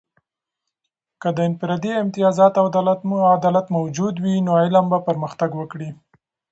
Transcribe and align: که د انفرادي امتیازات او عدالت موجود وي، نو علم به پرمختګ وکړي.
که 1.21 1.29
د 1.33 1.37
انفرادي 1.47 1.91
امتیازات 2.03 2.53
او 2.61 2.65
عدالت 3.37 3.65
موجود 3.77 4.15
وي، 4.23 4.35
نو 4.45 4.51
علم 4.63 4.85
به 4.91 4.99
پرمختګ 5.07 5.49
وکړي. 5.55 5.89